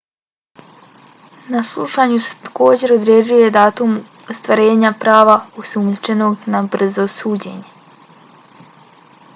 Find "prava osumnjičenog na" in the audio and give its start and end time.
5.05-6.63